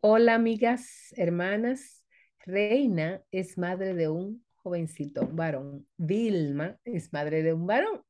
Hola, 0.00 0.34
amigas, 0.34 1.12
hermanas. 1.16 2.04
Reina 2.44 3.22
es 3.30 3.58
madre 3.58 3.94
de 3.94 4.08
un 4.08 4.44
jovencito, 4.54 5.22
un 5.22 5.36
varón. 5.36 5.86
Vilma 5.96 6.78
es 6.84 7.12
madre 7.12 7.42
de 7.42 7.52
un 7.52 7.66
varón. 7.66 8.02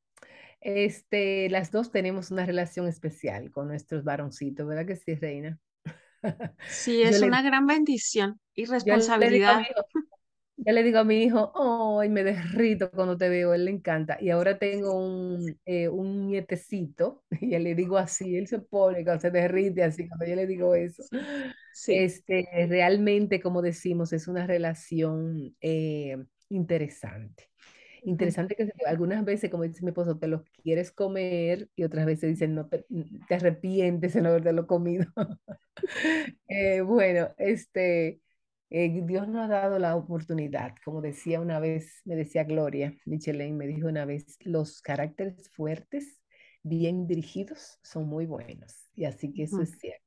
Este, 0.60 1.48
las 1.48 1.70
dos 1.70 1.92
tenemos 1.92 2.30
una 2.30 2.44
relación 2.44 2.88
especial 2.88 3.50
con 3.50 3.68
nuestros 3.68 4.04
varoncitos, 4.04 4.66
¿verdad 4.66 4.86
que 4.86 4.96
sí, 4.96 5.14
Reina? 5.14 5.58
Sí, 6.68 7.02
es 7.02 7.20
le, 7.20 7.28
una 7.28 7.40
gran 7.42 7.66
bendición 7.66 8.40
y 8.54 8.64
digo 8.64 9.46
a 9.46 9.64
yo 10.56 10.72
le 10.72 10.82
digo 10.82 10.98
a 10.98 11.04
mi 11.04 11.22
hijo, 11.24 11.52
oh, 11.54 12.02
me 12.08 12.24
derrito 12.24 12.90
cuando 12.90 13.16
te 13.16 13.28
veo, 13.28 13.54
él 13.54 13.66
le 13.66 13.70
encanta. 13.72 14.16
Y 14.20 14.30
ahora 14.30 14.58
tengo 14.58 14.94
un, 14.98 15.58
eh, 15.66 15.88
un 15.88 16.26
nietecito, 16.28 17.24
y 17.40 17.50
yo 17.52 17.58
le 17.58 17.74
digo 17.74 17.98
así, 17.98 18.36
él 18.36 18.46
se 18.46 18.58
pone, 18.60 19.04
cuando 19.04 19.20
se 19.20 19.30
derrite 19.30 19.82
así, 19.82 20.08
cuando 20.08 20.26
yo 20.26 20.36
le 20.36 20.46
digo 20.46 20.74
eso. 20.74 21.02
Sí. 21.72 21.94
Este, 21.94 22.48
realmente, 22.68 23.40
como 23.40 23.62
decimos, 23.62 24.12
es 24.12 24.28
una 24.28 24.46
relación 24.46 25.54
eh, 25.60 26.16
interesante. 26.48 27.44
Interesante 28.04 28.54
que 28.56 28.70
algunas 28.86 29.24
veces, 29.24 29.50
como 29.50 29.64
dice 29.64 29.82
mi 29.82 29.88
esposo, 29.90 30.16
te 30.18 30.28
los 30.28 30.42
quieres 30.62 30.92
comer 30.92 31.68
y 31.74 31.84
otras 31.84 32.06
veces 32.06 32.30
dicen, 32.30 32.54
no 32.54 32.68
te, 32.68 32.86
te 33.28 33.34
arrepientes 33.34 34.14
de 34.14 34.22
no 34.22 34.28
haberte 34.30 34.66
comido. 34.66 35.06
Eh, 36.48 36.80
bueno, 36.80 37.28
este, 37.38 38.20
eh, 38.70 39.02
Dios 39.04 39.28
nos 39.28 39.44
ha 39.44 39.48
dado 39.48 39.78
la 39.78 39.96
oportunidad, 39.96 40.74
como 40.84 41.00
decía 41.00 41.40
una 41.40 41.60
vez, 41.60 42.02
me 42.04 42.16
decía 42.16 42.44
Gloria, 42.44 42.94
Michelin 43.06 43.56
me 43.56 43.66
dijo 43.66 43.88
una 43.88 44.04
vez, 44.04 44.36
los 44.44 44.80
caracteres 44.82 45.50
fuertes, 45.50 46.22
bien 46.62 47.06
dirigidos, 47.06 47.78
son 47.82 48.08
muy 48.08 48.26
buenos. 48.26 48.88
Y 48.94 49.04
así 49.04 49.32
que 49.32 49.44
eso 49.44 49.62
es 49.62 49.78
cierto. 49.78 50.02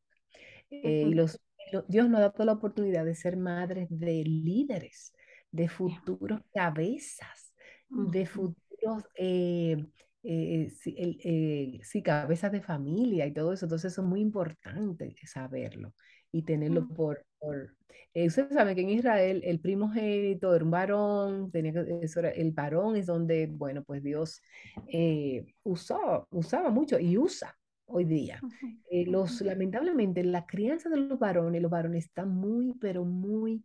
Eh, 0.83 1.05
los, 1.07 1.39
lo- 1.71 1.83
Dios 1.83 2.09
nos 2.09 2.19
ha 2.19 2.23
dado 2.29 2.45
la 2.45 2.53
oportunidad 2.53 3.05
de 3.05 3.15
ser 3.15 3.37
madres 3.37 3.87
de 3.89 4.23
líderes, 4.25 5.13
de 5.51 5.67
futuros 5.69 6.41
cabezas, 6.53 7.53
de 7.93 8.25
futuros, 8.25 9.03
eh, 9.15 9.77
eh, 10.23 10.69
sí, 10.69 10.95
el- 10.97 11.19
eh, 11.23 11.79
sí, 11.83 12.03
cabezas 12.03 12.51
de 12.51 12.61
familia 12.61 13.25
y 13.27 13.33
todo 13.33 13.53
eso. 13.53 13.65
Entonces 13.65 13.91
eso 13.93 14.01
es 14.01 14.07
muy 14.07 14.21
importante 14.21 15.15
saberlo 15.25 15.93
y 16.31 16.43
tenerlo 16.43 16.87
por... 16.89 17.25
ustedes 17.41 18.35
saben 18.53 18.75
que 18.75 18.81
en 18.81 18.89
Israel 18.89 19.41
el 19.45 19.59
primogénito 19.59 20.53
era 20.55 20.63
un 20.65 20.71
varón, 20.71 21.51
tenía 21.51 21.73
que, 21.73 21.99
eso 22.03 22.19
era- 22.19 22.31
el 22.31 22.51
varón 22.51 22.95
es 22.95 23.05
donde, 23.07 23.47
bueno, 23.47 23.83
pues 23.83 24.03
Dios 24.03 24.41
eh, 24.87 25.45
usó, 25.63 26.27
usaba 26.31 26.69
mucho 26.69 26.99
y 26.99 27.17
usa 27.17 27.57
hoy 27.85 28.05
día. 28.05 28.45
Eh, 28.91 29.05
los, 29.05 29.41
lamentablemente, 29.41 30.23
la 30.23 30.45
crianza 30.47 30.89
de 30.89 30.97
los 30.97 31.19
varones, 31.19 31.61
los 31.61 31.71
varones 31.71 32.05
están 32.05 32.29
muy, 32.35 32.73
pero 32.79 33.05
muy, 33.05 33.63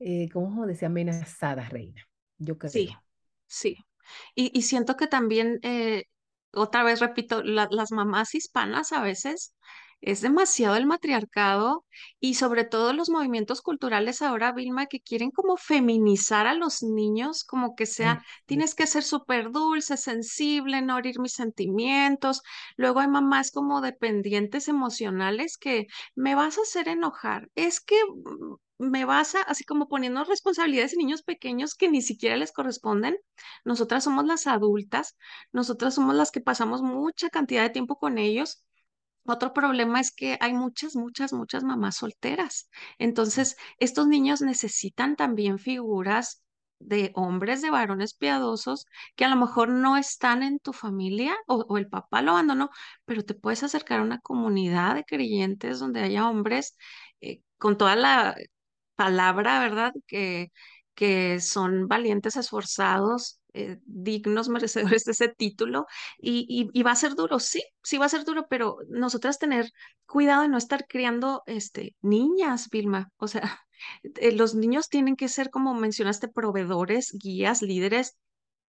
eh, 0.00 0.28
¿cómo 0.32 0.66
decía? 0.66 0.88
Amenazadas, 0.88 1.70
reina, 1.70 2.02
yo 2.38 2.58
Sí, 2.64 2.90
creo. 2.90 3.04
sí. 3.46 3.76
Y, 4.34 4.52
y 4.58 4.62
siento 4.62 4.96
que 4.96 5.06
también, 5.06 5.60
eh, 5.62 6.04
otra 6.52 6.84
vez 6.84 7.00
repito, 7.00 7.42
la- 7.42 7.68
las 7.70 7.92
mamás 7.92 8.34
hispanas 8.34 8.92
a 8.92 9.02
veces 9.02 9.54
es 10.04 10.20
demasiado 10.20 10.76
el 10.76 10.86
matriarcado 10.86 11.84
y 12.20 12.34
sobre 12.34 12.64
todo 12.64 12.92
los 12.92 13.10
movimientos 13.10 13.62
culturales 13.62 14.22
ahora, 14.22 14.52
Vilma, 14.52 14.86
que 14.86 15.00
quieren 15.00 15.30
como 15.30 15.56
feminizar 15.56 16.46
a 16.46 16.54
los 16.54 16.82
niños, 16.82 17.44
como 17.44 17.74
que 17.74 17.86
sea, 17.86 18.20
sí, 18.20 18.26
tienes 18.46 18.74
que 18.74 18.86
ser 18.86 19.02
súper 19.02 19.50
dulce, 19.50 19.96
sensible, 19.96 20.82
no 20.82 20.98
herir 20.98 21.20
mis 21.20 21.32
sentimientos. 21.32 22.42
Luego 22.76 23.00
hay 23.00 23.08
mamás 23.08 23.50
como 23.50 23.80
dependientes 23.80 24.68
emocionales 24.68 25.56
que 25.58 25.86
me 26.14 26.34
vas 26.34 26.58
a 26.58 26.62
hacer 26.62 26.88
enojar. 26.88 27.50
Es 27.54 27.80
que 27.80 27.96
mm, 28.04 28.54
me 28.78 29.04
vas 29.04 29.34
a, 29.34 29.42
así 29.42 29.64
como 29.64 29.88
poniendo 29.88 30.24
responsabilidades 30.24 30.92
en 30.92 30.98
niños 30.98 31.22
pequeños 31.22 31.74
que 31.74 31.88
ni 31.90 32.02
siquiera 32.02 32.36
les 32.36 32.52
corresponden 32.52 33.16
nosotras 33.64 34.04
somos 34.04 34.24
las 34.26 34.46
adultas, 34.46 35.16
nosotras 35.52 35.94
somos 35.94 36.14
las 36.14 36.30
que 36.30 36.40
pasamos 36.40 36.82
mucha 36.82 37.30
cantidad 37.30 37.62
de 37.62 37.70
tiempo 37.70 37.96
con 37.98 38.18
ellos. 38.18 38.64
Otro 39.26 39.52
problema 39.54 40.00
es 40.00 40.12
que 40.12 40.36
hay 40.40 40.52
muchas, 40.54 40.96
muchas, 40.96 41.32
muchas 41.32 41.64
mamás 41.64 41.96
solteras. 41.96 42.68
Entonces, 42.98 43.56
estos 43.78 44.06
niños 44.06 44.42
necesitan 44.42 45.16
también 45.16 45.58
figuras 45.58 46.42
de 46.78 47.10
hombres, 47.14 47.62
de 47.62 47.70
varones 47.70 48.14
piadosos, 48.14 48.86
que 49.16 49.24
a 49.24 49.28
lo 49.28 49.36
mejor 49.36 49.70
no 49.70 49.96
están 49.96 50.42
en 50.42 50.58
tu 50.58 50.72
familia 50.74 51.34
o, 51.46 51.64
o 51.68 51.78
el 51.78 51.88
papá 51.88 52.20
lo 52.22 52.32
abandonó, 52.32 52.68
pero 53.06 53.24
te 53.24 53.34
puedes 53.34 53.62
acercar 53.62 54.00
a 54.00 54.02
una 54.02 54.20
comunidad 54.20 54.94
de 54.94 55.04
creyentes 55.04 55.78
donde 55.78 56.00
haya 56.02 56.28
hombres 56.28 56.76
eh, 57.20 57.40
con 57.58 57.78
toda 57.78 57.96
la 57.96 58.36
palabra, 58.96 59.60
¿verdad? 59.60 59.92
Que, 60.06 60.52
que 60.94 61.40
son 61.40 61.88
valientes, 61.88 62.36
esforzados, 62.36 63.40
eh, 63.54 63.78
dignos, 63.86 64.48
merecedores 64.50 65.04
de 65.04 65.12
ese 65.12 65.28
título. 65.28 65.86
Y, 66.18 66.70
y, 66.72 66.82
va 66.82 66.92
a 66.92 66.96
ser 66.96 67.14
duro, 67.14 67.38
sí, 67.40 67.62
sí 67.82 67.98
va 67.98 68.06
a 68.06 68.08
ser 68.08 68.24
duro, 68.24 68.46
pero 68.48 68.78
nosotras 68.88 69.38
tener 69.38 69.70
cuidado 70.06 70.42
de 70.42 70.48
no 70.48 70.58
estar 70.58 70.86
criando 70.86 71.42
este, 71.46 71.96
niñas, 72.02 72.68
Vilma. 72.70 73.10
O 73.16 73.28
sea, 73.28 73.60
eh, 74.16 74.32
los 74.32 74.54
niños 74.54 74.88
tienen 74.88 75.16
que 75.16 75.28
ser, 75.28 75.50
como 75.50 75.74
mencionaste, 75.74 76.28
proveedores, 76.28 77.12
guías, 77.18 77.62
líderes 77.62 78.16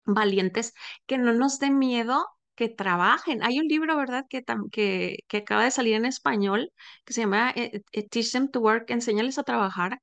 valientes, 0.06 0.74
que 1.06 1.18
no 1.18 1.34
nos 1.34 1.60
dé 1.60 1.72
miedo 1.72 2.26
que 2.56 2.70
trabajen. 2.70 3.44
Hay 3.44 3.60
un 3.60 3.68
libro, 3.68 3.98
¿verdad?, 3.98 4.26
que, 4.30 4.44
que, 4.72 5.18
que 5.28 5.38
acaba 5.38 5.64
de 5.66 5.72
salir 5.72 5.96
en 5.96 6.06
español, 6.06 6.72
que 7.06 7.14
se 7.14 7.22
llama 7.22 7.52
eh, 7.56 7.82
Teach 8.10 8.32
Them 8.32 8.50
to 8.50 8.62
Work, 8.62 8.90
Enséñales 8.92 9.38
a 9.38 9.44
trabajar, 9.44 10.00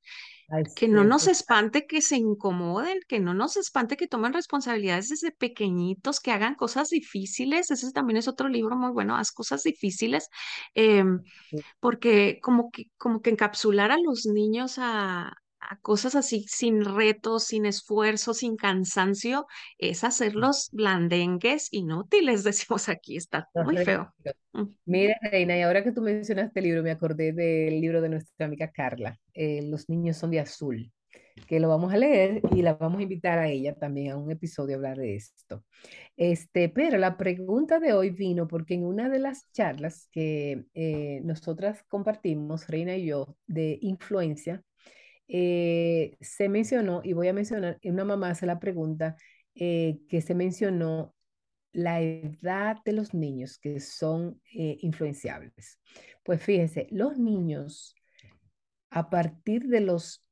ay, 0.52 0.64
que 0.76 0.86
no 0.88 1.04
nos 1.04 1.26
espante 1.26 1.86
que 1.86 2.00
se 2.02 2.16
incomoden, 2.16 3.00
que 3.08 3.20
no 3.20 3.34
nos 3.34 3.56
espante 3.56 3.96
que 3.96 4.06
tomen 4.06 4.32
responsabilidades 4.32 5.08
desde 5.08 5.32
pequeñitos, 5.32 6.20
que 6.20 6.30
hagan 6.30 6.54
cosas 6.54 6.90
difíciles. 6.90 7.70
Ese 7.70 7.90
también 7.92 8.18
es 8.18 8.28
otro 8.28 8.48
libro 8.48 8.76
muy 8.76 8.92
bueno, 8.92 9.16
Haz 9.16 9.32
cosas 9.32 9.62
difíciles, 9.62 10.28
em, 10.74 11.20
porque 11.80 12.38
como 12.42 12.70
que, 12.70 12.91
como 12.98 13.22
que 13.22 13.30
encapsular 13.30 13.91
a 13.91 13.98
los 13.98 14.26
niños 14.26 14.76
a, 14.78 15.32
a 15.72 15.77
cosas 15.77 16.15
así 16.15 16.44
sin 16.49 16.84
retos, 16.84 17.44
sin 17.44 17.65
esfuerzo, 17.65 18.34
sin 18.34 18.56
cansancio, 18.56 19.47
es 19.78 20.05
hacerlos 20.05 20.69
blandengues, 20.72 21.69
inútiles, 21.72 22.44
decimos 22.44 22.88
aquí, 22.88 23.16
está 23.16 23.49
muy 23.65 23.78
feo. 23.78 24.12
Mira, 24.84 25.16
Reina, 25.22 25.56
y 25.56 25.62
ahora 25.62 25.83
que 25.83 25.93
tú 25.93 26.03
mencionaste 26.03 26.60
el 26.60 26.65
libro, 26.65 26.83
me 26.83 26.91
acordé 26.91 27.33
del 27.33 27.81
libro 27.81 28.03
de 28.03 28.10
nuestra 28.10 28.47
amiga 28.47 28.71
Carla, 28.71 29.19
eh, 29.33 29.62
Los 29.62 29.88
niños 29.88 30.19
son 30.19 30.31
de 30.31 30.41
azul, 30.41 30.93
que 31.47 31.59
lo 31.59 31.69
vamos 31.69 31.93
a 31.94 31.97
leer 31.97 32.43
y 32.54 32.60
la 32.60 32.75
vamos 32.75 32.99
a 33.00 33.03
invitar 33.04 33.39
a 33.39 33.49
ella 33.49 33.75
también 33.75 34.12
a 34.12 34.19
un 34.19 34.31
episodio 34.31 34.75
a 34.75 34.77
hablar 34.77 34.99
de 34.99 35.16
esto. 35.16 35.65
Este, 36.19 36.69
pero 36.69 36.99
la 36.99 37.16
pregunta 37.16 37.81
de 37.81 37.94
hoy 37.94 38.10
vino 38.10 38.47
porque 38.47 38.75
en 38.75 38.84
una 38.84 39.09
de 39.09 39.21
las 39.21 39.50
charlas 39.53 40.09
que 40.12 40.66
eh, 40.75 41.22
nosotras 41.25 41.83
compartimos, 41.89 42.69
Reina 42.69 42.94
y 42.94 43.06
yo, 43.06 43.37
de 43.47 43.78
influencia, 43.81 44.62
eh, 45.34 46.19
se 46.20 46.50
mencionó, 46.50 47.00
y 47.03 47.15
voy 47.15 47.28
a 47.28 47.32
mencionar, 47.32 47.78
una 47.84 48.04
mamá 48.04 48.28
hace 48.28 48.44
la 48.44 48.59
pregunta, 48.59 49.16
eh, 49.54 49.98
que 50.10 50.20
se 50.20 50.34
mencionó 50.34 51.15
la 51.72 52.03
edad 52.03 52.76
de 52.84 52.93
los 52.93 53.15
niños 53.15 53.56
que 53.56 53.81
son 53.81 54.42
eh, 54.54 54.76
influenciables. 54.82 55.81
Pues 56.22 56.42
fíjese, 56.42 56.87
los 56.91 57.19
niños 57.19 57.94
a 58.91 59.09
partir 59.09 59.69
de 59.69 59.81
los, 59.81 60.22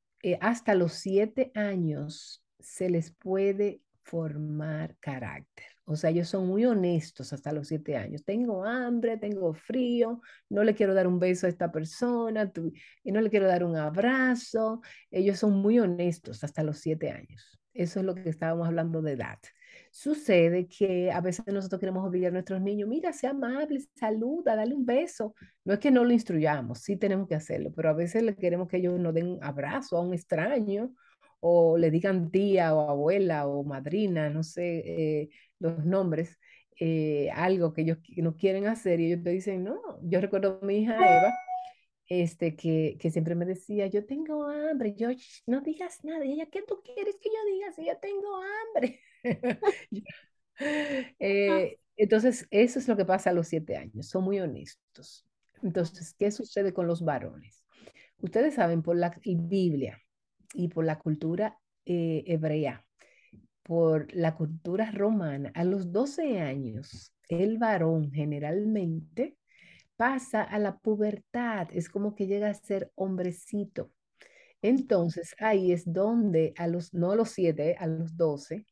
hasta 0.43 0.75
los 0.75 0.93
siete 0.93 1.50
años, 1.55 2.44
se 2.59 2.91
les 2.91 3.10
puede 3.10 3.81
formar 4.10 4.97
carácter. 4.98 5.66
O 5.84 5.94
sea, 5.94 6.10
ellos 6.10 6.28
son 6.28 6.48
muy 6.48 6.65
honestos 6.65 7.32
hasta 7.32 7.53
los 7.53 7.69
siete 7.69 7.97
años. 7.97 8.25
Tengo 8.25 8.65
hambre, 8.65 9.16
tengo 9.19 9.54
frío, 9.54 10.21
no 10.48 10.65
le 10.65 10.75
quiero 10.75 10.94
dar 10.94 11.06
un 11.06 11.21
beso 11.21 11.47
a 11.47 11.48
esta 11.48 11.71
persona, 11.71 12.53
y 13.04 13.12
no 13.12 13.21
le 13.21 13.30
quiero 13.30 13.47
dar 13.47 13.62
un 13.62 13.77
abrazo. 13.77 14.83
Ellos 15.12 15.39
son 15.39 15.54
muy 15.54 15.78
honestos 15.78 16.42
hasta 16.42 16.65
los 16.65 16.78
siete 16.78 17.10
años. 17.10 17.60
Eso 17.72 18.01
es 18.01 18.07
lo 18.07 18.16
que 18.16 18.28
estábamos 18.28 18.66
hablando 18.66 19.01
de 19.01 19.12
edad. 19.12 19.39
Sucede 19.92 20.66
que 20.66 21.12
a 21.12 21.21
veces 21.21 21.47
nosotros 21.47 21.78
queremos 21.78 22.04
obligar 22.04 22.30
a 22.30 22.34
nuestros 22.34 22.60
niños, 22.60 22.89
mira, 22.89 23.12
sea 23.12 23.30
amable, 23.30 23.80
saluda, 23.95 24.57
dale 24.57 24.74
un 24.74 24.84
beso. 24.84 25.34
No 25.65 25.74
es 25.74 25.78
que 25.78 25.92
no 25.92 26.04
lo 26.04 26.12
instruyamos, 26.12 26.80
sí 26.80 26.97
tenemos 26.97 27.28
que 27.28 27.36
hacerlo, 27.36 27.72
pero 27.74 27.91
a 27.91 27.92
veces 27.92 28.24
le 28.24 28.34
queremos 28.34 28.66
que 28.66 28.78
ellos 28.78 28.98
nos 28.98 29.15
den 29.15 29.28
un 29.28 29.45
abrazo 29.45 29.97
a 29.97 30.01
un 30.01 30.15
extraño 30.15 30.92
o 31.41 31.78
le 31.78 31.91
digan 31.91 32.31
tía 32.31 32.75
o 32.75 32.91
abuela 32.91 33.47
o 33.47 33.65
madrina, 33.65 34.31
no 34.31 34.42
sé 34.42 34.83
eh, 35.22 35.31
los 35.59 35.84
nombres, 35.84 36.39
eh, 36.81 37.31
algo 37.34 37.72
que 37.72 37.83
ellos 37.83 37.98
no 38.16 38.37
quieren 38.37 38.66
hacer 38.66 39.01
y 39.01 39.07
ellos 39.13 39.22
te 39.25 39.31
dicen, 39.31 39.65
no. 39.65 39.81
Yo 40.03 40.21
recuerdo 40.21 40.59
a 40.63 40.65
mi 40.66 40.78
hija 40.78 41.13
Eva, 41.13 41.41
este, 42.09 42.57
que, 42.57 42.97
que 43.01 43.10
siempre 43.10 43.34
me 43.37 43.47
decía, 43.47 43.87
yo 43.87 44.07
tengo 44.07 44.47
hambre, 44.48 44.95
yo 44.97 45.10
"Shh, 45.13 45.42
no 45.47 45.60
digas 45.63 46.04
nada. 46.04 46.25
Y 46.25 46.33
ella, 46.34 46.47
¿qué 46.51 46.63
tú 46.63 46.83
quieres 46.84 47.16
que 47.22 47.31
yo 47.31 47.54
diga 47.54 47.72
si 47.72 47.86
yo 47.86 47.98
tengo 48.01 48.28
hambre? 48.43 49.01
ah, 51.47 51.65
Eh, 51.69 51.78
entonces, 51.97 52.47
eso 52.51 52.78
es 52.78 52.89
lo 52.89 52.97
que 52.97 53.04
pasa 53.04 53.31
a 53.31 53.33
los 53.33 53.48
siete 53.48 53.77
años, 53.77 54.09
son 54.09 54.25
muy 54.25 54.41
honestos. 54.41 55.27
Entonces, 55.63 56.15
¿qué 56.19 56.31
sucede 56.31 56.72
con 56.72 56.86
los 56.86 57.04
varones? 57.04 57.65
Ustedes 58.19 58.54
saben, 58.54 58.83
por 58.83 58.97
la 58.97 59.13
Biblia 59.25 60.01
y 60.54 60.68
por 60.68 60.84
la 60.84 60.98
cultura 60.98 61.58
eh, 61.86 62.24
hebrea, 62.26 62.84
por 63.62 64.12
la 64.14 64.34
cultura 64.34 64.91
romana, 64.91 65.52
a 65.54 65.64
los 65.64 65.92
12 65.92 66.41
años, 66.41 67.12
el 67.28 67.58
varón 67.58 68.10
generalmente 68.12 69.36
pasa 69.97 70.42
a 70.42 70.58
la 70.58 70.78
pubertad, 70.78 71.68
es 71.72 71.88
como 71.88 72.14
que 72.14 72.26
llega 72.26 72.48
a 72.48 72.54
ser 72.54 72.91
hombrecito. 72.94 73.91
Entonces 74.62 75.34
ahí 75.38 75.72
es 75.72 75.91
donde 75.91 76.54
a 76.56 76.66
los, 76.66 76.92
no 76.94 77.12
a 77.12 77.16
los 77.16 77.30
7, 77.30 77.76
a 77.78 77.86
los 77.86 78.16
12, 78.16 78.66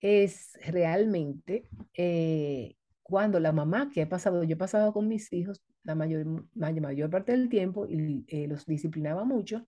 es 0.00 0.52
realmente 0.66 1.68
eh, 1.94 2.76
cuando 3.02 3.40
la 3.40 3.52
mamá 3.52 3.90
que 3.92 4.02
ha 4.02 4.08
pasado, 4.08 4.44
yo 4.44 4.54
he 4.54 4.56
pasado 4.56 4.92
con 4.92 5.08
mis 5.08 5.32
hijos 5.32 5.62
la 5.84 5.94
mayor, 5.94 6.44
mayor 6.54 7.10
parte 7.10 7.32
del 7.32 7.48
tiempo 7.48 7.86
y 7.88 8.24
eh, 8.28 8.46
los 8.46 8.66
disciplinaba 8.66 9.24
mucho 9.24 9.66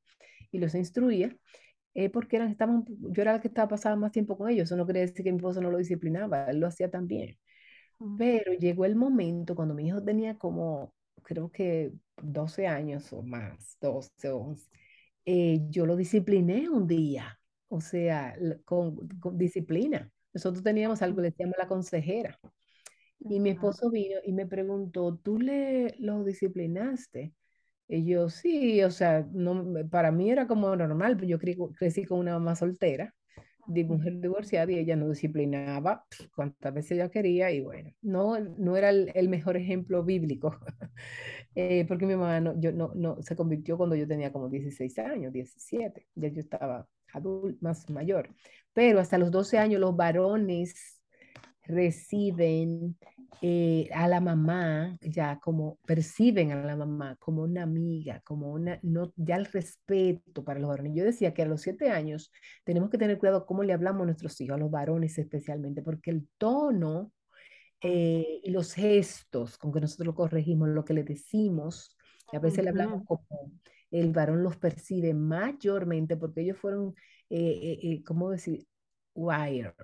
y 0.50 0.58
los 0.58 0.74
instruía, 0.74 1.36
eh, 1.94 2.10
porque 2.10 2.36
eran, 2.36 2.50
estaban, 2.50 2.84
yo 2.86 3.22
era 3.22 3.32
la 3.32 3.40
que 3.40 3.48
estaba 3.48 3.68
pasando 3.68 4.00
más 4.00 4.12
tiempo 4.12 4.36
con 4.36 4.48
ellos. 4.50 4.64
Eso 4.64 4.76
no 4.76 4.84
quiere 4.84 5.00
decir 5.00 5.24
que 5.24 5.32
mi 5.32 5.38
esposo 5.38 5.60
no 5.60 5.70
lo 5.70 5.78
disciplinaba, 5.78 6.44
él 6.46 6.60
lo 6.60 6.66
hacía 6.66 6.90
también. 6.90 7.38
Pero 8.16 8.54
llegó 8.54 8.86
el 8.86 8.96
momento 8.96 9.54
cuando 9.54 9.74
mi 9.74 9.86
hijo 9.86 10.02
tenía 10.02 10.38
como, 10.38 10.94
creo 11.22 11.50
que 11.50 11.92
12 12.22 12.66
años 12.66 13.12
o 13.12 13.22
más, 13.22 13.76
12 13.80 14.30
o 14.30 14.38
11, 14.38 14.70
eh, 15.26 15.60
yo 15.68 15.84
lo 15.84 15.96
discipliné 15.96 16.68
un 16.70 16.86
día, 16.86 17.38
o 17.68 17.80
sea, 17.80 18.34
con, 18.64 19.08
disciplina. 19.36 20.10
Nosotros 20.32 20.62
teníamos 20.62 21.02
algo, 21.02 21.20
le 21.20 21.30
decíamos 21.30 21.56
la 21.58 21.66
consejera. 21.68 22.38
Y 23.20 23.38
mi 23.40 23.50
esposo 23.50 23.90
vino 23.90 24.16
y 24.24 24.32
me 24.32 24.46
preguntó, 24.46 25.18
¿tú 25.22 25.38
le 25.38 25.94
lo 25.98 26.24
disciplinaste? 26.24 27.34
Y 27.86 28.04
yo, 28.06 28.28
sí, 28.30 28.82
o 28.82 28.90
sea, 28.90 29.26
no, 29.32 29.66
para 29.90 30.12
mí 30.12 30.30
era 30.30 30.46
como 30.46 30.74
normal, 30.76 31.20
yo 31.26 31.38
crecí 31.38 32.04
con 32.04 32.20
una 32.20 32.34
mamá 32.34 32.54
soltera, 32.54 33.14
de 33.66 33.84
mujer 33.84 34.20
divorciada, 34.20 34.70
y 34.72 34.78
ella 34.78 34.96
no 34.96 35.08
disciplinaba 35.08 36.06
cuantas 36.34 36.72
veces 36.72 36.92
ella 36.92 37.10
quería, 37.10 37.50
y 37.50 37.60
bueno, 37.60 37.92
no, 38.00 38.38
no 38.38 38.76
era 38.76 38.90
el, 38.90 39.28
mejor 39.28 39.56
ejemplo 39.56 40.04
bíblico, 40.04 40.56
eh, 41.54 41.84
porque 41.88 42.06
mi 42.06 42.14
mamá 42.16 42.40
no, 42.40 42.60
yo, 42.60 42.72
no, 42.72 42.92
no, 42.94 43.20
se 43.22 43.36
convirtió 43.36 43.76
cuando 43.76 43.96
yo 43.96 44.06
tenía 44.06 44.32
como 44.32 44.48
16 44.48 44.98
años, 45.00 45.32
17, 45.32 46.06
ya 46.14 46.28
yo 46.28 46.40
estaba 46.40 46.88
adulto, 47.12 47.58
más 47.60 47.90
mayor, 47.90 48.30
pero 48.72 49.00
hasta 49.00 49.18
los 49.18 49.30
12 49.30 49.58
años 49.58 49.80
los 49.80 49.96
varones 49.96 50.99
reciben 51.70 52.96
eh, 53.42 53.88
a 53.94 54.06
la 54.06 54.20
mamá, 54.20 54.98
ya 55.00 55.38
como 55.40 55.78
perciben 55.86 56.52
a 56.52 56.62
la 56.62 56.76
mamá 56.76 57.16
como 57.18 57.42
una 57.42 57.62
amiga, 57.62 58.20
como 58.24 58.52
una, 58.52 58.78
no, 58.82 59.14
ya 59.16 59.36
el 59.36 59.46
respeto 59.46 60.44
para 60.44 60.60
los 60.60 60.68
varones. 60.68 60.94
Yo 60.94 61.04
decía 61.04 61.32
que 61.32 61.42
a 61.42 61.46
los 61.46 61.62
siete 61.62 61.90
años 61.90 62.30
tenemos 62.64 62.90
que 62.90 62.98
tener 62.98 63.18
cuidado 63.18 63.46
cómo 63.46 63.62
le 63.62 63.72
hablamos 63.72 64.02
a 64.02 64.06
nuestros 64.06 64.38
hijos, 64.40 64.56
a 64.56 64.58
los 64.58 64.70
varones 64.70 65.16
especialmente, 65.18 65.82
porque 65.82 66.10
el 66.10 66.28
tono 66.36 67.12
eh, 67.80 68.40
y 68.44 68.50
los 68.50 68.74
gestos 68.74 69.56
con 69.56 69.72
que 69.72 69.80
nosotros 69.80 70.08
lo 70.08 70.14
corregimos, 70.14 70.68
lo 70.68 70.84
que 70.84 70.92
le 70.94 71.02
decimos, 71.02 71.96
a 72.32 72.38
veces 72.38 72.62
le 72.62 72.70
hablamos 72.70 73.04
como 73.06 73.52
el 73.90 74.12
varón 74.12 74.42
los 74.42 74.56
percibe 74.56 75.14
mayormente 75.14 76.16
porque 76.16 76.42
ellos 76.42 76.58
fueron, 76.58 76.94
eh, 77.30 78.02
¿cómo 78.04 78.30
decir? 78.30 78.66
Wire, 79.14 79.74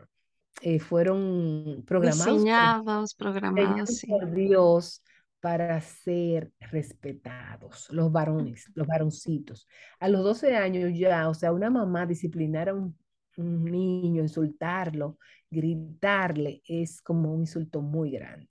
eh, 0.63 0.79
fueron 0.79 1.85
programados, 1.87 2.27
Diseñados, 2.27 3.15
programados 3.15 4.03
por 4.09 4.31
Dios 4.33 5.03
para 5.41 5.81
ser 5.81 6.51
respetados, 6.59 7.89
los 7.91 8.11
varones, 8.11 8.71
los 8.75 8.87
varoncitos. 8.87 9.69
A 10.01 10.09
los 10.09 10.25
12 10.25 10.57
años 10.57 10.91
ya, 10.99 11.29
o 11.29 11.35
sea, 11.35 11.53
una 11.53 11.71
mamá 11.71 12.07
disciplinar 12.07 12.71
a 12.71 12.75
un, 12.75 12.97
niño, 13.37 14.23
insultarlo, 14.23 15.19
gritarle, 15.51 16.63
es 16.67 17.03
como 17.03 17.33
un 17.35 17.41
insulto 17.41 17.83
muy 17.83 18.11
grande. 18.11 18.49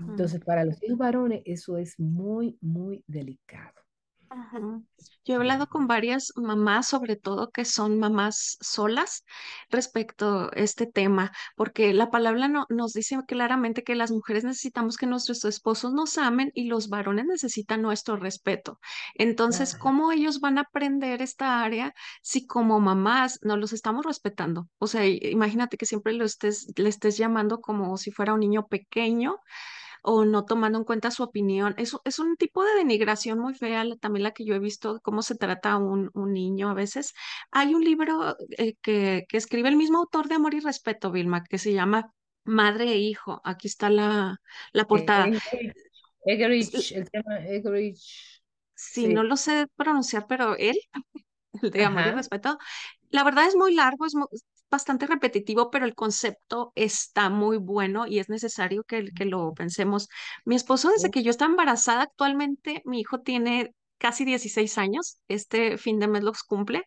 Entonces, 0.00 0.40
para 0.40 0.64
los 0.64 0.82
hijos 0.82 0.98
varones, 0.98 1.42
eso 1.44 1.76
es 1.76 2.00
muy, 2.00 2.58
muy 2.60 3.04
delicado. 3.06 3.85
Yo 5.24 5.34
he 5.34 5.36
hablado 5.36 5.66
con 5.68 5.86
varias 5.86 6.32
mamás, 6.36 6.88
sobre 6.88 7.16
todo 7.16 7.50
que 7.50 7.64
son 7.64 7.98
mamás 7.98 8.58
solas, 8.60 9.24
respecto 9.70 10.44
a 10.44 10.50
este 10.54 10.86
tema, 10.86 11.32
porque 11.56 11.92
la 11.92 12.10
palabra 12.10 12.46
no, 12.48 12.66
nos 12.68 12.92
dice 12.92 13.18
claramente 13.26 13.82
que 13.82 13.94
las 13.94 14.12
mujeres 14.12 14.44
necesitamos 14.44 14.96
que 14.96 15.06
nuestros 15.06 15.44
esposos 15.44 15.92
nos 15.92 16.16
amen 16.18 16.50
y 16.54 16.68
los 16.68 16.88
varones 16.88 17.26
necesitan 17.26 17.82
nuestro 17.82 18.16
respeto. 18.16 18.78
Entonces, 19.14 19.74
¿cómo 19.74 20.12
ellos 20.12 20.40
van 20.40 20.58
a 20.58 20.62
aprender 20.62 21.22
esta 21.22 21.62
área 21.62 21.92
si 22.22 22.46
como 22.46 22.78
mamás 22.80 23.40
no 23.42 23.56
los 23.56 23.72
estamos 23.72 24.04
respetando? 24.04 24.68
O 24.78 24.86
sea, 24.86 25.06
imagínate 25.06 25.76
que 25.76 25.86
siempre 25.86 26.12
lo 26.12 26.24
estés, 26.24 26.72
le 26.76 26.88
estés 26.88 27.16
llamando 27.16 27.60
como 27.60 27.96
si 27.96 28.10
fuera 28.12 28.34
un 28.34 28.40
niño 28.40 28.66
pequeño 28.66 29.36
o 30.06 30.24
no 30.24 30.44
tomando 30.44 30.78
en 30.78 30.84
cuenta 30.84 31.10
su 31.10 31.24
opinión. 31.24 31.74
Es, 31.78 31.96
es 32.04 32.20
un 32.20 32.36
tipo 32.36 32.64
de 32.64 32.74
denigración 32.76 33.40
muy 33.40 33.54
fea, 33.54 33.84
también 34.00 34.22
la 34.22 34.30
que 34.30 34.44
yo 34.44 34.54
he 34.54 34.60
visto, 34.60 35.00
cómo 35.02 35.20
se 35.22 35.34
trata 35.34 35.72
a 35.72 35.78
un, 35.78 36.10
un 36.14 36.32
niño 36.32 36.70
a 36.70 36.74
veces. 36.74 37.12
Hay 37.50 37.74
un 37.74 37.84
libro 37.84 38.36
eh, 38.56 38.76
que, 38.82 39.26
que, 39.28 39.36
escribe 39.36 39.68
el 39.68 39.76
mismo 39.76 39.98
autor 39.98 40.28
de 40.28 40.36
Amor 40.36 40.54
y 40.54 40.60
Respeto, 40.60 41.10
Vilma, 41.10 41.42
que 41.42 41.58
se 41.58 41.72
llama 41.72 42.12
Madre 42.44 42.92
e 42.92 42.98
Hijo. 42.98 43.40
Aquí 43.44 43.66
está 43.66 43.90
la, 43.90 44.40
la 44.72 44.82
eh, 44.82 44.86
portada. 44.86 45.28
Egerich, 46.24 46.92
el 46.92 47.10
tema 47.10 47.38
Egerich. 47.44 48.40
Sí, 48.76 49.08
no 49.08 49.24
lo 49.24 49.36
sé 49.36 49.66
pronunciar, 49.74 50.26
pero 50.28 50.56
él, 50.56 50.78
el 51.62 51.70
de 51.70 51.84
Amor 51.84 52.06
y 52.06 52.10
Respeto, 52.12 52.58
la 53.10 53.24
verdad 53.24 53.48
es 53.48 53.56
muy 53.56 53.74
largo, 53.74 54.06
es 54.06 54.14
bastante 54.70 55.06
repetitivo, 55.06 55.70
pero 55.70 55.84
el 55.84 55.94
concepto 55.94 56.72
está 56.74 57.30
muy 57.30 57.58
bueno 57.58 58.06
y 58.06 58.18
es 58.18 58.28
necesario 58.28 58.84
que, 58.84 59.06
que 59.16 59.24
lo 59.24 59.52
pensemos. 59.54 60.08
Mi 60.44 60.56
esposo, 60.56 60.90
desde 60.90 61.10
que 61.10 61.22
yo 61.22 61.30
estaba 61.30 61.50
embarazada, 61.50 62.02
actualmente 62.02 62.82
mi 62.84 63.00
hijo 63.00 63.20
tiene 63.20 63.74
casi 63.98 64.24
16 64.24 64.78
años, 64.78 65.18
este 65.28 65.78
fin 65.78 65.98
de 65.98 66.08
mes 66.08 66.22
los 66.22 66.42
cumple, 66.42 66.84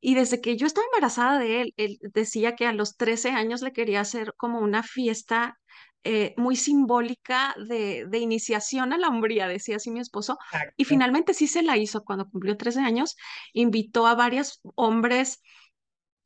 y 0.00 0.14
desde 0.14 0.40
que 0.40 0.56
yo 0.56 0.66
estaba 0.66 0.86
embarazada 0.92 1.38
de 1.38 1.62
él, 1.62 1.74
él 1.76 1.98
decía 2.14 2.54
que 2.54 2.66
a 2.66 2.72
los 2.72 2.96
13 2.96 3.30
años 3.30 3.62
le 3.62 3.72
quería 3.72 4.00
hacer 4.00 4.34
como 4.36 4.60
una 4.60 4.82
fiesta 4.82 5.58
eh, 6.04 6.34
muy 6.38 6.56
simbólica 6.56 7.54
de, 7.68 8.06
de, 8.08 8.18
iniciación 8.18 8.92
a 8.92 8.98
la 8.98 9.08
hombría, 9.08 9.48
decía 9.48 9.76
así 9.76 9.90
mi 9.90 10.00
esposo, 10.00 10.38
y 10.76 10.84
finalmente 10.84 11.34
sí 11.34 11.46
se 11.46 11.62
la 11.62 11.76
hizo 11.76 12.04
cuando 12.04 12.28
cumplió 12.28 12.56
13 12.56 12.80
años, 12.80 13.16
invitó 13.52 14.06
a 14.06 14.14
varios 14.14 14.60
hombres 14.76 15.40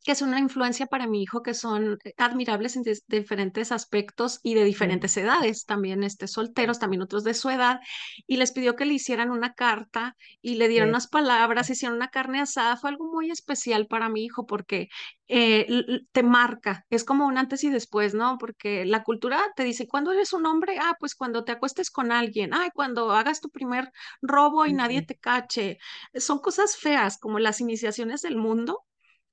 que 0.04 0.12
es 0.12 0.20
una 0.20 0.38
influencia 0.38 0.86
para 0.86 1.06
mi 1.06 1.22
hijo, 1.22 1.42
que 1.42 1.54
son 1.54 1.98
admirables 2.18 2.76
en 2.76 2.84
diferentes 3.08 3.72
aspectos 3.72 4.38
y 4.42 4.54
de 4.54 4.62
diferentes 4.62 5.16
edades, 5.16 5.64
también 5.64 6.04
este, 6.04 6.28
solteros, 6.28 6.78
también 6.78 7.00
otros 7.00 7.24
de 7.24 7.32
su 7.32 7.48
edad, 7.48 7.80
y 8.26 8.36
les 8.36 8.52
pidió 8.52 8.76
que 8.76 8.84
le 8.84 8.92
hicieran 8.94 9.30
una 9.30 9.54
carta 9.54 10.14
y 10.42 10.56
le 10.56 10.68
dieron 10.68 10.90
unas 10.90 11.08
palabras, 11.08 11.70
hicieron 11.70 11.96
una 11.96 12.08
carne 12.08 12.40
asada, 12.42 12.76
fue 12.76 12.90
algo 12.90 13.10
muy 13.10 13.30
especial 13.30 13.86
para 13.86 14.10
mi 14.10 14.24
hijo 14.24 14.44
porque 14.44 14.88
eh, 15.26 15.66
te 16.12 16.22
marca, 16.22 16.84
es 16.90 17.02
como 17.02 17.26
un 17.26 17.38
antes 17.38 17.64
y 17.64 17.70
después, 17.70 18.12
¿no? 18.12 18.36
Porque 18.38 18.84
la 18.84 19.04
cultura 19.04 19.40
te 19.56 19.64
dice, 19.64 19.88
¿cuándo 19.88 20.12
eres 20.12 20.34
un 20.34 20.44
hombre? 20.44 20.76
Ah, 20.80 20.96
pues 21.00 21.14
cuando 21.14 21.44
te 21.44 21.52
acuestes 21.52 21.90
con 21.90 22.12
alguien, 22.12 22.52
ay, 22.52 22.68
cuando 22.74 23.10
hagas 23.12 23.40
tu 23.40 23.48
primer 23.48 23.90
robo 24.20 24.66
y 24.66 24.74
nadie 24.74 25.00
te 25.00 25.16
cache, 25.16 25.78
son 26.14 26.40
cosas 26.40 26.76
feas 26.76 27.16
como 27.16 27.38
las 27.38 27.62
iniciaciones 27.62 28.20
del 28.20 28.36
mundo 28.36 28.84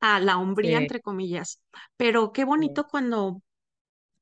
a 0.01 0.19
la 0.19 0.37
hombría, 0.37 0.77
entre 0.79 1.01
comillas. 1.01 1.61
Pero 1.97 2.31
qué 2.33 2.45
bonito 2.45 2.87
cuando 2.87 3.41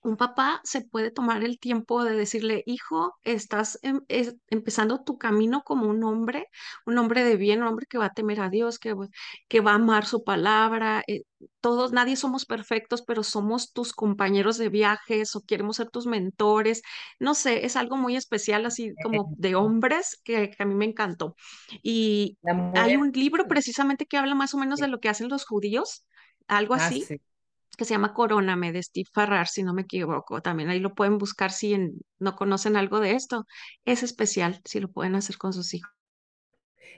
un 0.02 0.16
papá 0.16 0.62
se 0.64 0.82
puede 0.82 1.12
tomar 1.12 1.44
el 1.44 1.60
tiempo 1.60 2.04
de 2.04 2.16
decirle, 2.16 2.64
hijo, 2.66 3.18
estás 3.24 3.80
em, 3.82 4.02
empezando 4.50 5.04
tu 5.04 5.18
camino 5.18 5.62
como 5.64 5.88
un 5.88 6.04
hombre, 6.04 6.48
un 6.86 6.98
hombre 6.98 7.24
de 7.24 7.36
bien, 7.36 7.62
un 7.62 7.68
hombre 7.68 7.86
que 7.88 7.98
va 7.98 8.06
a 8.06 8.14
temer 8.14 8.40
a 8.40 8.50
Dios, 8.50 8.80
que, 8.80 8.96
que 9.50 9.60
va 9.60 9.72
a 9.72 9.76
amar 9.76 10.06
su 10.06 10.24
palabra. 10.24 11.04
Eh, 11.08 11.24
todos, 11.60 11.92
nadie 11.92 12.16
somos 12.16 12.46
perfectos, 12.46 13.02
pero 13.02 13.24
somos 13.24 13.74
tus 13.74 13.92
compañeros 13.94 14.58
de 14.58 14.70
viajes 14.70 15.36
o 15.36 15.42
queremos 15.42 15.78
ser 15.78 15.90
tus 15.90 16.06
mentores. 16.06 16.82
No 17.20 17.34
sé, 17.34 17.66
es 17.66 17.76
algo 17.76 17.98
muy 17.98 18.16
especial, 18.16 18.66
así 18.66 18.94
como 19.04 19.34
de 19.38 19.56
hombres, 19.56 20.22
que, 20.24 20.56
a 20.58 20.66
mí 20.66 20.76
me 20.76 20.86
encantó. 20.86 21.36
Y 21.84 22.38
hay 22.74 22.96
un 22.96 23.12
libro 23.12 23.48
precisamente 23.48 24.06
que 24.06 24.18
habla 24.18 24.36
más 24.36 24.54
o 24.54 24.58
menos 24.58 24.80
de 24.80 24.88
lo 24.88 25.00
que 25.00 25.10
hacen 25.10 25.28
los 25.28 25.46
judíos, 25.46 26.06
algo 26.48 26.76
ah, 26.76 26.78
así 26.78 27.06
que 27.80 27.86
se 27.86 27.94
llama 27.94 28.14
Coróname 28.14 28.74
de 28.74 28.84
Steve 28.84 29.08
Farrar, 29.14 29.48
si 29.48 29.64
no 29.64 29.74
me 29.74 29.84
equivoco. 29.84 30.42
También 30.42 30.70
ahí 30.70 30.82
lo 30.82 30.94
pueden 30.94 31.18
buscar 31.18 31.50
si 31.50 31.78
no 32.20 32.36
conocen 32.36 32.76
algo 32.76 33.00
de 33.00 33.14
esto. 33.14 33.48
Es 33.86 34.04
especial 34.04 34.60
si 34.66 34.82
lo 34.82 34.90
pueden 34.92 35.16
hacer 35.16 35.38
con 35.38 35.54
sus 35.54 35.74
hijos. 35.74 35.90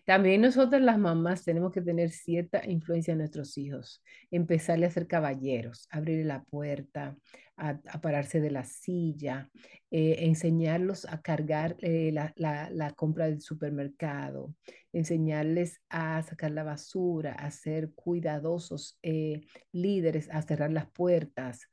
También 0.06 0.42
nosotros 0.42 0.82
las 0.82 0.98
mamás 0.98 1.44
tenemos 1.44 1.72
que 1.72 1.82
tener 1.84 2.10
cierta 2.10 2.68
influencia 2.68 3.12
en 3.12 3.20
nuestros 3.20 3.60
hijos, 3.60 4.02
empezarle 4.32 4.88
a 4.88 4.90
ser 4.90 5.06
caballeros, 5.06 5.88
abrir 5.92 6.26
la 6.26 6.42
puerta, 6.46 7.16
a, 7.62 8.02
pararse 8.02 8.42
de 8.42 8.50
la 8.50 8.66
silla, 8.66 9.50
eh, 9.92 10.26
enseñarlos 10.26 11.06
a 11.06 11.22
cargar 11.22 11.78
eh, 11.80 12.12
la, 12.12 12.94
compra 12.96 13.28
del 13.28 13.42
supermercado, 13.42 14.56
enseñarles 14.92 15.80
a 15.90 16.24
sacar 16.24 16.52
la 16.52 16.64
basura, 16.64 17.34
a 17.34 17.52
ser 17.52 17.92
cuidadosos, 17.94 18.98
eh, 19.04 19.42
líderes, 19.72 20.28
a 20.32 20.42
cerrar 20.42 20.72
las 20.72 20.90
puertas, 20.92 21.68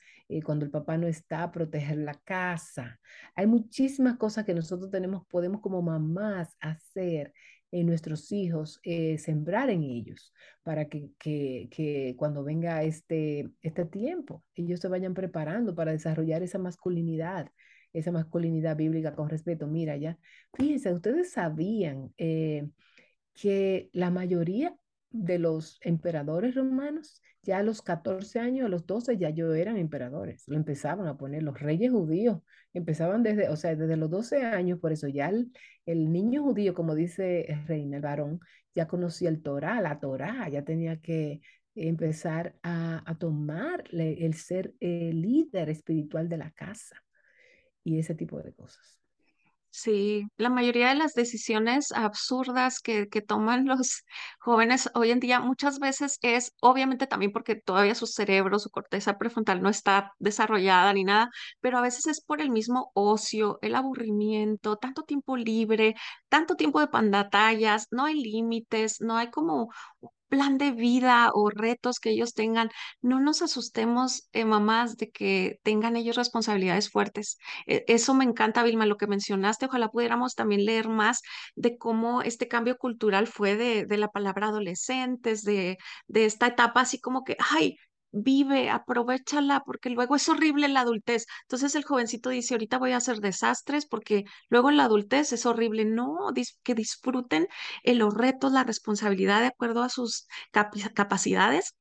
cuando 0.45 0.67
el 0.67 0.71
papá 0.71 0.99
no 0.99 1.07
está, 1.07 1.43
a 1.43 1.51
proteger 1.51 1.97
la 1.97 2.13
casa. 2.23 3.01
Hay 3.35 3.47
muchísimas 3.47 4.19
cosas 4.19 4.45
que 4.45 4.53
nosotros 4.53 4.91
tenemos, 4.91 5.27
podemos 5.27 5.63
como 5.63 5.81
mamás 5.81 6.55
hacer 6.61 7.33
en 7.71 7.87
nuestros 7.87 8.33
hijos, 8.33 8.81
eh, 8.83 9.19
sembrar 9.19 9.71
en 9.71 9.83
ellos, 9.83 10.33
para 10.63 10.89
que, 10.89 11.11
que, 11.19 11.69
que, 11.71 12.15
cuando 12.17 12.45
venga 12.45 12.83
este, 12.83 13.49
este 13.63 13.85
tiempo, 13.85 14.45
ellos 14.55 14.81
se 14.81 14.89
vayan 14.89 15.15
preparando 15.15 15.75
para 15.75 15.93
desarrollar 15.93 16.43
esa 16.43 16.59
masculinidad, 16.59 17.51
esa 17.93 18.13
masculinidad 18.13 18.77
bíblica 18.77 19.15
con 19.15 19.29
respeto. 19.29 19.67
Mira, 19.67 19.97
ya, 19.97 20.19
fíjense, 20.55 20.93
ustedes 20.93 21.33
sabían 21.33 22.13
eh, 22.17 22.69
que 23.35 23.91
la 23.93 24.11
mayoría 24.11 24.77
de 25.11 25.39
los 25.39 25.79
emperadores 25.83 26.55
romanos, 26.55 27.23
ya 27.43 27.59
a 27.59 27.63
los 27.63 27.83
14 27.83 28.41
años, 28.41 28.67
a 28.67 28.69
los 28.69 28.87
12 28.87 29.17
ya 29.17 29.31
yo 29.31 29.55
eran 29.55 29.77
emperadores, 29.77 30.45
lo 30.49 30.57
empezaban 30.57 31.07
a 31.07 31.17
poner 31.17 31.43
los 31.43 31.59
reyes 31.61 31.91
judíos, 31.91 32.43
empezaban 32.75 33.23
desde, 33.23 33.49
o 33.49 33.57
sea, 33.57 33.75
desde 33.75 33.97
los 33.97 34.11
12 34.11 34.43
años, 34.45 34.79
por 34.81 34.93
eso 34.93 35.09
ya 35.09 35.31
el, 35.31 36.13
niño 36.13 36.43
judío, 36.43 36.75
como 36.75 36.95
dice 36.95 37.47
Reina, 37.67 37.97
el 37.97 38.03
varón, 38.03 38.41
ya 38.75 38.87
conocía 38.87 39.29
el 39.31 39.43
Torah, 39.43 39.81
la 39.81 39.99
Torah, 39.99 40.49
ya 40.49 40.65
tenía 40.65 41.01
que 41.01 41.41
empezar 41.75 42.57
a, 42.63 43.03
a 43.11 43.19
tomar 43.19 43.85
el 43.93 44.35
ser 44.35 44.75
el 44.81 45.23
líder 45.23 45.71
espiritual 45.71 46.29
de 46.29 46.39
la 46.39 46.51
casa 46.51 47.03
y 47.85 47.99
ese 47.99 48.15
tipo 48.15 48.43
de 48.43 48.53
cosas. 48.53 48.99
Sí, 49.81 50.27
la 50.37 50.51
mayoría 50.51 50.89
de 50.89 50.97
las 50.97 51.15
decisiones 51.15 51.93
absurdas 51.93 52.81
que, 52.81 53.09
que, 53.09 53.23
toman 53.23 53.65
los 53.65 54.03
jóvenes 54.41 54.91
hoy 54.95 55.13
en 55.13 55.21
día 55.21 55.39
muchas 55.39 55.79
veces 55.79 56.19
es 56.23 56.53
obviamente 56.61 57.07
también 57.07 57.31
porque 57.33 57.55
todavía 57.55 57.95
su 57.95 58.07
cerebro, 58.09 58.59
su 58.59 58.71
corteza 58.71 59.19
prefrontal 59.19 59.63
no 59.63 59.69
está 59.69 60.15
desarrollada 60.19 60.93
ni 60.95 61.05
nada, 61.05 61.31
pero 61.61 61.79
a 61.79 61.81
veces 61.83 62.09
es 62.09 62.21
por 62.21 62.41
el 62.41 62.51
mismo 62.51 62.91
ocio, 62.95 63.61
el 63.63 63.77
aburrimiento, 63.77 64.77
tanto 64.79 65.03
tiempo 65.05 65.37
libre, 65.37 65.95
tanto 66.29 66.57
tiempo 66.57 66.81
de 66.81 66.89
pantallas, 66.89 67.87
no 67.93 68.07
hay 68.07 68.21
límites, 68.21 69.01
no 69.01 69.17
hay 69.17 69.31
como 69.31 69.71
plan 70.29 70.59
de 70.59 70.73
vida 70.73 71.31
o 71.35 71.51
retos 71.51 71.99
que 72.01 72.11
ellos 72.11 72.35
tengan, 72.35 72.71
no 73.01 73.21
nos 73.21 73.43
asustemos, 73.43 74.29
eh, 74.33 74.45
mamás, 74.45 74.97
de 74.97 75.11
que 75.11 75.59
tengan 75.63 75.97
ellos 75.97 76.17
responsabilidades 76.17 76.91
fuertes. 76.91 77.39
E, 77.67 77.85
eso 77.89 78.15
me 78.15 78.25
encanta, 78.25 78.63
Vilma, 78.63 78.87
lo 78.87 78.97
que 78.97 79.07
mencionaste. 79.07 79.67
Ojalá 79.67 79.89
pudiéramos 79.89 80.35
también 80.35 80.65
leer 80.65 80.89
más 80.89 81.23
de 81.57 81.77
cómo 81.79 82.23
este 82.23 82.49
cambio 82.49 82.77
cultural 82.79 83.27
fue 83.27 83.57
de, 83.57 83.99
la 83.99 84.09
palabra 84.09 84.49
adolescentes, 84.49 85.43
de 85.43 85.77
esta 86.09 86.47
etapa 86.49 86.83
así 86.83 87.01
como 87.01 87.25
que, 87.25 87.37
ay, 87.39 87.77
vive, 88.11 88.71
aprovechala, 88.71 89.63
porque 89.65 89.91
luego 89.91 90.17
es 90.17 90.29
horrible 90.29 90.69
la 90.69 90.81
adultez. 90.81 91.27
Entonces 91.43 91.75
el 91.75 91.85
jovencito 91.85 92.31
dice, 92.31 92.55
ahorita 92.55 92.79
voy 92.79 92.93
a 92.93 92.99
hacer 92.99 93.19
desastres 93.19 93.87
porque 93.87 94.25
luego 94.49 94.71
en 94.71 94.77
la 94.79 94.85
adultez 94.85 95.33
es 95.33 95.47
horrible. 95.47 95.85
No, 95.85 96.17
que 96.63 96.75
disfruten 96.75 97.49
los 97.85 98.15
retos, 98.15 98.53
la 98.53 98.65
responsabilidad 98.65 99.41
de 99.41 99.49
acuerdo 99.49 99.83
a 99.83 99.89
sus 99.89 100.27
capacidades 100.95 101.75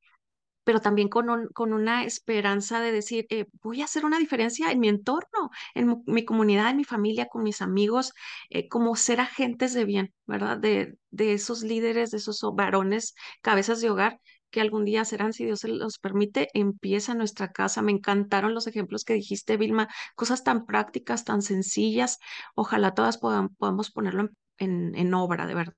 pero 0.68 0.80
también 0.80 1.08
con, 1.08 1.48
con 1.54 1.72
una 1.72 2.04
esperanza 2.04 2.80
de 2.82 2.92
decir, 2.92 3.26
eh, 3.30 3.46
voy 3.62 3.80
a 3.80 3.86
hacer 3.86 4.04
una 4.04 4.18
diferencia 4.18 4.70
en 4.70 4.80
mi 4.80 4.88
entorno, 4.88 5.48
en 5.74 6.02
mi, 6.04 6.26
comunidad, 6.26 6.68
en 6.68 6.76
mi 6.76 6.84
familia, 6.84 7.26
con 7.26 7.42
mis 7.42 7.62
amigos, 7.62 8.12
eh, 8.50 8.68
como 8.68 8.94
ser 8.94 9.20
agentes 9.20 9.72
de 9.72 9.86
bien, 9.86 10.12
¿verdad? 10.26 10.58
De, 10.58 10.98
de 11.10 11.32
esos 11.32 11.62
líderes, 11.62 12.10
de 12.10 12.18
esos 12.18 12.42
varones, 12.54 13.14
cabezas 13.40 13.80
de 13.80 13.88
hogar 13.88 14.20
que 14.50 14.60
algún 14.60 14.84
día 14.84 15.04
serán, 15.04 15.32
si 15.32 15.44
Dios 15.44 15.60
se 15.60 15.68
los 15.68 15.98
permite, 15.98 16.48
empieza 16.54 17.14
nuestra 17.14 17.52
casa. 17.52 17.82
Me 17.82 17.92
encantaron 17.92 18.54
los 18.54 18.66
ejemplos 18.66 19.04
que 19.04 19.14
dijiste, 19.14 19.56
Vilma, 19.56 19.88
cosas 20.14 20.44
tan 20.44 20.66
prácticas, 20.66 21.24
tan 21.24 21.42
sencillas. 21.42 22.18
Ojalá 22.54 22.94
todas 22.94 23.18
podamos 23.18 23.90
ponerlo 23.90 24.30
en, 24.58 25.14
obra, 25.14 25.46
de 25.46 25.54
verdad. 25.54 25.74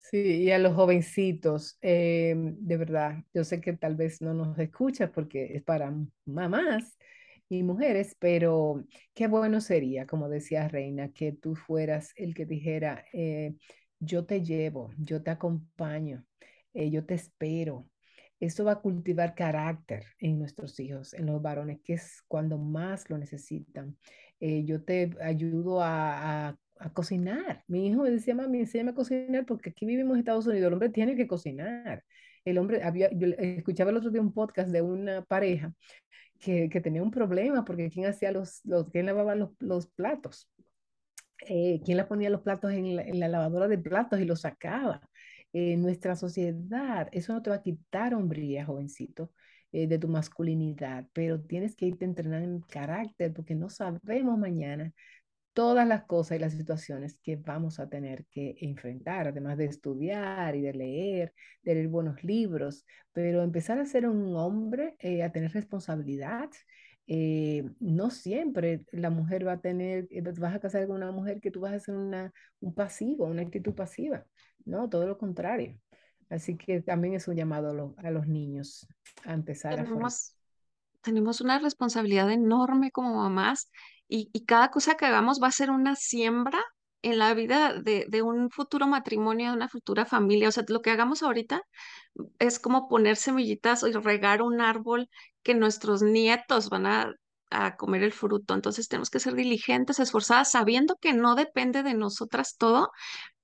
Sí, 0.00 0.44
y 0.44 0.50
a 0.52 0.58
los 0.58 0.74
jovencitos, 0.74 1.78
eh, 1.82 2.34
de 2.36 2.76
verdad, 2.76 3.24
yo 3.34 3.42
sé 3.42 3.60
que 3.60 3.72
tal 3.72 3.96
vez 3.96 4.22
no 4.22 4.34
nos 4.34 4.56
escuchas 4.58 5.10
porque 5.10 5.56
es 5.56 5.64
para 5.64 5.92
mamás 6.24 6.96
y 7.48 7.64
mujeres, 7.64 8.16
pero 8.18 8.84
qué 9.14 9.26
bueno 9.26 9.60
sería, 9.60 10.06
como 10.06 10.28
decía 10.28 10.68
Reina, 10.68 11.10
que 11.12 11.32
tú 11.32 11.56
fueras 11.56 12.12
el 12.16 12.34
que 12.34 12.46
dijera, 12.46 13.04
eh, 13.12 13.54
yo 13.98 14.26
te 14.26 14.42
llevo, 14.42 14.90
yo 14.96 15.22
te 15.22 15.30
acompaño, 15.30 16.24
eh, 16.72 16.90
yo 16.90 17.04
te 17.04 17.14
espero, 17.14 17.88
esto 18.40 18.64
va 18.64 18.72
a 18.72 18.80
cultivar 18.80 19.34
carácter 19.34 20.04
en 20.18 20.38
nuestros 20.38 20.78
hijos, 20.80 21.14
en 21.14 21.26
los 21.26 21.40
varones, 21.40 21.80
que 21.82 21.94
es 21.94 22.22
cuando 22.28 22.58
más 22.58 23.08
lo 23.08 23.18
necesitan. 23.18 23.96
Eh, 24.40 24.64
yo 24.64 24.82
te 24.82 25.10
ayudo 25.22 25.80
a, 25.82 26.56
cocinar. 26.92 27.64
Mi 27.68 27.86
hijo 27.88 28.02
me 28.02 28.10
decía, 28.10 28.34
mami, 28.34 28.60
enséñame 28.60 28.90
a 28.90 28.94
cocinar 28.94 29.46
porque 29.46 29.70
aquí 29.70 29.86
vivimos 29.86 30.12
en 30.14 30.18
Estados 30.18 30.46
Unidos, 30.46 30.66
el 30.66 30.72
hombre 30.74 30.90
tiene 30.90 31.16
que 31.16 31.26
cocinar. 31.26 32.04
El 32.44 32.58
hombre, 32.58 32.82
había, 32.82 33.10
yo 33.12 33.28
escuchaba 33.38 33.90
el 33.90 33.96
otro 33.96 34.10
día 34.10 34.20
un 34.20 34.34
podcast 34.34 34.68
de 34.68 34.82
una 34.82 35.24
pareja 35.24 35.72
que, 36.38 36.68
tenía 36.82 37.02
un 37.02 37.10
problema 37.10 37.64
porque 37.64 37.88
quién 37.88 38.04
hacía 38.04 38.30
los, 38.30 38.60
los 38.64 38.90
quién 38.90 39.06
lavaba 39.06 39.34
los, 39.34 39.86
platos. 39.88 40.50
Eh, 41.48 41.80
quién 41.82 41.96
le 41.96 42.04
ponía 42.04 42.28
los 42.28 42.42
platos 42.42 42.72
en 42.72 42.96
la, 42.96 43.02
en 43.02 43.20
la 43.20 43.28
lavadora 43.28 43.68
de 43.68 43.78
platos 43.78 44.20
y 44.20 44.26
los 44.26 44.42
sacaba 44.42 45.00
en 45.56 45.82
nuestra 45.82 46.16
sociedad, 46.16 47.08
eso 47.12 47.32
no 47.32 47.42
te 47.42 47.50
va 47.50 47.56
a 47.56 47.62
quitar 47.62 48.14
hombría, 48.14 48.66
jovencito, 48.66 49.32
eh, 49.72 49.86
de 49.86 49.98
tu 49.98 50.08
masculinidad, 50.08 51.06
pero 51.12 51.40
tienes 51.40 51.76
que 51.76 51.86
irte 51.86 52.04
entrenando 52.04 52.48
en 52.48 52.60
carácter 52.62 53.32
porque 53.32 53.54
no 53.54 53.68
sabemos 53.70 54.38
mañana 54.38 54.92
todas 55.52 55.88
las 55.88 56.04
cosas 56.04 56.36
y 56.36 56.40
las 56.40 56.52
situaciones 56.52 57.18
que 57.22 57.36
vamos 57.36 57.80
a 57.80 57.88
tener 57.88 58.26
que 58.30 58.56
enfrentar, 58.60 59.28
además 59.28 59.56
de 59.56 59.64
estudiar 59.66 60.54
y 60.54 60.60
de 60.60 60.74
leer, 60.74 61.32
de 61.62 61.74
leer 61.74 61.88
buenos 61.88 62.22
libros, 62.24 62.84
pero 63.12 63.42
empezar 63.42 63.78
a 63.78 63.86
ser 63.86 64.06
un 64.06 64.36
hombre, 64.36 64.96
eh, 64.98 65.22
a 65.22 65.32
tener 65.32 65.52
responsabilidad. 65.52 66.50
Eh, 67.06 67.64
no 67.80 68.10
siempre 68.10 68.84
la 68.92 69.10
mujer 69.10 69.46
va 69.46 69.52
a 69.52 69.60
tener, 69.60 70.08
vas 70.38 70.54
a 70.54 70.60
casar 70.60 70.86
con 70.86 70.96
una 70.96 71.12
mujer 71.12 71.40
que 71.40 71.50
tú 71.50 71.60
vas 71.60 71.72
a 71.72 71.76
hacer 71.76 71.94
una, 71.94 72.32
un 72.60 72.74
pasivo, 72.74 73.24
una 73.26 73.42
actitud 73.42 73.74
pasiva. 73.74 74.26
No, 74.66 74.88
todo 74.90 75.06
lo 75.06 75.16
contrario. 75.16 75.80
Así 76.28 76.56
que 76.56 76.82
también 76.82 77.14
es 77.14 77.28
un 77.28 77.36
llamado 77.36 77.94
a, 77.96 78.10
los 78.10 78.26
niños 78.26 78.86
a 79.24 79.32
empezar 79.32 79.76
tenemos, 79.76 80.30
a... 80.30 81.00
Tenemos 81.02 81.40
una 81.40 81.58
responsabilidad 81.58 82.30
enorme 82.30 82.90
como 82.90 83.14
mamás 83.14 83.70
y, 84.08 84.44
cada 84.44 84.70
cosa 84.70 84.96
que 84.96 85.06
hagamos 85.06 85.40
va 85.42 85.48
a 85.48 85.52
ser 85.52 85.70
una 85.70 85.94
siembra 85.94 86.60
en 87.02 87.18
la 87.18 87.32
vida 87.34 87.80
de, 87.80 88.06
de, 88.08 88.22
un 88.22 88.50
futuro 88.50 88.88
matrimonio, 88.88 89.50
de 89.50 89.56
una 89.56 89.68
futura 89.68 90.04
familia. 90.04 90.48
O 90.48 90.52
sea, 90.52 90.64
lo 90.68 90.82
que 90.82 90.90
hagamos 90.90 91.22
ahorita 91.22 91.62
es 92.40 92.58
como 92.58 92.88
poner 92.88 93.16
semillitas 93.16 93.84
y 93.84 93.92
regar 93.92 94.42
un 94.42 94.60
árbol 94.60 95.08
que 95.44 95.54
nuestros 95.54 96.02
nietos 96.02 96.70
van 96.70 96.86
a, 96.86 97.14
a 97.50 97.76
comer 97.76 98.02
el 98.02 98.12
fruto. 98.12 98.54
Entonces 98.54 98.88
tenemos 98.88 99.10
que 99.10 99.20
ser 99.20 99.34
diligentes, 99.34 100.00
esforzadas, 100.00 100.50
sabiendo 100.50 100.96
que 100.96 101.12
no 101.12 101.34
depende 101.34 101.82
de 101.82 101.94
nosotras 101.94 102.56
todo, 102.58 102.90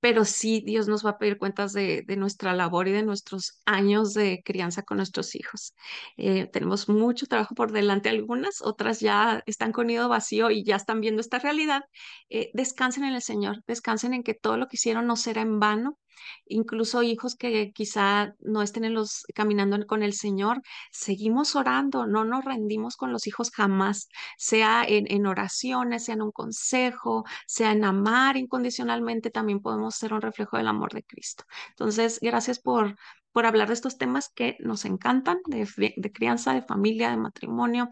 pero 0.01 0.25
sí 0.25 0.63
Dios 0.67 0.89
nos 0.89 1.07
va 1.07 1.11
a 1.11 1.19
pedir 1.19 1.39
cuentas 1.39 1.73
de, 1.73 2.05
nuestra 2.17 2.55
labor 2.55 2.89
y 2.89 2.93
de 2.93 3.05
nuestros 3.05 3.63
años 3.67 4.15
de 4.15 4.43
crianza 4.45 4.83
con 4.83 4.97
nuestros 4.97 5.35
hijos. 5.37 5.75
Eh, 6.17 6.49
tenemos 6.53 6.89
mucho 6.89 7.27
trabajo 7.27 7.55
por 7.55 7.71
delante, 7.71 8.09
algunas, 8.09 8.63
otras 8.63 8.99
ya 9.01 9.43
están 9.47 9.71
con 9.73 9.87
nido 9.87 10.09
vacío 10.09 10.51
y 10.51 10.65
ya 10.65 10.77
están 10.77 11.01
viendo 11.01 11.21
esta 11.21 11.39
realidad. 11.39 11.83
Eh, 12.31 12.51
descansen 12.53 13.05
en 13.05 13.15
el 13.15 13.23
Señor, 13.23 13.63
descansen 13.69 14.13
en 14.13 14.25
que 14.25 14.35
todo 14.35 14.57
lo 14.57 14.67
que 14.67 14.77
hicieron 14.77 15.07
no 15.07 15.17
será 15.17 15.43
en 15.43 15.61
vano, 15.61 15.99
incluso 16.47 17.03
hijos 17.03 17.37
que 17.37 17.73
quizá 17.73 18.35
no 18.41 18.63
estén 18.63 18.85
en 18.85 18.95
los, 18.95 19.25
caminando 19.35 19.87
con 19.87 20.03
el 20.03 20.13
Señor, 20.13 20.61
seguimos 20.91 21.57
orando, 21.57 22.07
no 22.07 22.25
nos 22.25 22.45
rendimos 22.45 22.97
con 22.97 23.13
los 23.13 23.27
hijos 23.27 23.51
jamás, 23.51 24.09
sea 24.37 24.85
en, 24.87 25.11
en 25.11 25.27
oraciones, 25.27 26.05
sea 26.05 26.15
en 26.15 26.23
un 26.23 26.33
consejo, 26.33 27.25
sea 27.47 27.73
en 27.73 27.85
amar 27.85 28.37
incondicionalmente, 28.37 29.31
también 29.31 29.61
podemos 29.61 29.97
ser 29.97 30.13
un 30.13 30.21
reflejo 30.23 30.57
del 30.57 30.69
amor 30.69 30.93
de 30.93 31.03
Cristo. 31.05 31.45
Entonces, 31.71 32.19
gracias 32.21 32.59
por, 32.61 32.97
por 33.33 33.47
hablar 33.47 33.69
de 33.69 33.75
estos 33.75 33.99
temas 33.99 34.31
que 34.35 34.57
nos 34.61 34.85
encantan, 34.85 35.39
de, 35.47 35.69
de 35.97 36.13
crianza, 36.13 36.55
de 36.55 36.63
familia, 36.63 37.11
de 37.11 37.17
matrimonio, 37.17 37.89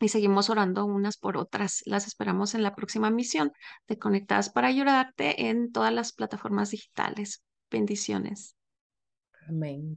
y 0.00 0.08
seguimos 0.08 0.48
orando 0.50 0.84
unas 0.84 1.16
por 1.16 1.36
otras. 1.36 1.82
Las 1.84 2.06
esperamos 2.06 2.54
en 2.54 2.62
la 2.62 2.74
próxima 2.74 3.10
misión 3.10 3.52
de 3.88 3.98
Conectadas 3.98 4.50
para 4.50 4.68
ayudarte 4.68 5.48
en 5.48 5.72
todas 5.72 5.92
las 5.92 6.12
plataformas 6.12 6.70
digitales. 6.70 7.42
Bendiciones. 7.70 8.56
Amén. 9.48 9.96